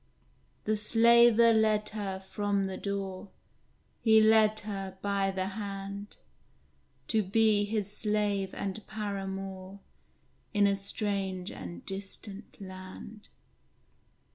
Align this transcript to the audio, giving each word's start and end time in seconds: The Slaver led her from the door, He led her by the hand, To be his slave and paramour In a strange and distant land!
The 0.63 0.75
Slaver 0.75 1.53
led 1.53 1.89
her 1.89 2.19
from 2.19 2.65
the 2.65 2.75
door, 2.75 3.29
He 3.99 4.19
led 4.19 4.61
her 4.61 4.97
by 4.99 5.29
the 5.29 5.49
hand, 5.49 6.17
To 7.09 7.21
be 7.21 7.65
his 7.65 7.95
slave 7.95 8.51
and 8.55 8.83
paramour 8.87 9.79
In 10.55 10.65
a 10.65 10.75
strange 10.75 11.51
and 11.51 11.85
distant 11.85 12.59
land! 12.59 13.29